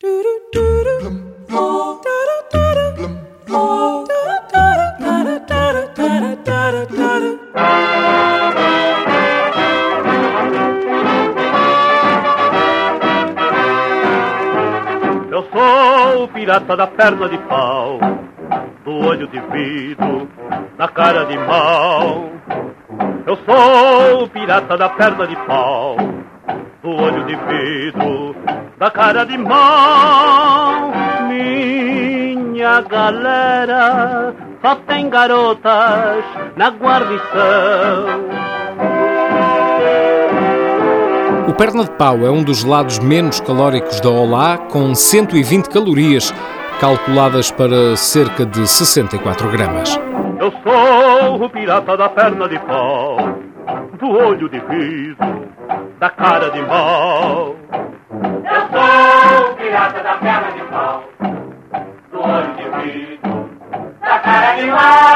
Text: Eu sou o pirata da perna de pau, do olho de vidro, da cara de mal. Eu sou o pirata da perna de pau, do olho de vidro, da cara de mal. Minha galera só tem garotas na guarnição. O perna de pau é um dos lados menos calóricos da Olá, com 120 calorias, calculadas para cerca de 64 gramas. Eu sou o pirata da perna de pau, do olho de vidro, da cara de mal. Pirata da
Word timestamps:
Eu 0.00 0.12
sou 15.50 16.22
o 16.22 16.28
pirata 16.28 16.76
da 16.76 16.86
perna 16.86 17.28
de 17.28 17.38
pau, 17.38 17.98
do 18.84 18.92
olho 19.04 19.26
de 19.26 19.40
vidro, 19.40 20.28
da 20.76 20.86
cara 20.86 21.24
de 21.24 21.36
mal. 21.38 22.30
Eu 23.26 23.36
sou 23.38 24.22
o 24.22 24.28
pirata 24.28 24.76
da 24.76 24.88
perna 24.90 25.26
de 25.26 25.34
pau, 25.44 25.96
do 26.82 26.90
olho 26.90 27.24
de 27.24 27.34
vidro, 27.34 28.36
da 28.78 28.90
cara 28.90 29.24
de 29.24 29.36
mal. 29.36 30.92
Minha 31.28 32.80
galera 32.82 34.34
só 34.62 34.76
tem 34.86 35.08
garotas 35.10 36.24
na 36.56 36.70
guarnição. 36.70 38.28
O 41.48 41.52
perna 41.54 41.84
de 41.84 41.90
pau 41.92 42.24
é 42.26 42.30
um 42.30 42.42
dos 42.42 42.62
lados 42.62 42.98
menos 42.98 43.40
calóricos 43.40 44.00
da 44.00 44.10
Olá, 44.10 44.58
com 44.58 44.94
120 44.94 45.68
calorias, 45.70 46.32
calculadas 46.78 47.50
para 47.50 47.96
cerca 47.96 48.46
de 48.46 48.66
64 48.66 49.50
gramas. 49.50 49.98
Eu 50.38 50.52
sou 50.62 51.44
o 51.44 51.50
pirata 51.50 51.96
da 51.96 52.08
perna 52.08 52.48
de 52.48 52.58
pau, 52.60 53.16
do 53.98 54.10
olho 54.10 54.48
de 54.48 54.60
vidro, 54.60 55.48
da 55.98 56.10
cara 56.10 56.50
de 56.50 56.62
mal. 56.62 57.56
Pirata 64.38 64.62
da 64.62 65.07